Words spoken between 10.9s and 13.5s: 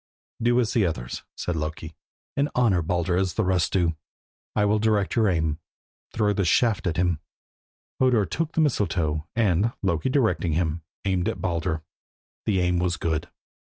aimed at Baldur. The aim was good.